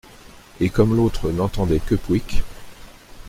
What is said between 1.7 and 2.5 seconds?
que pouic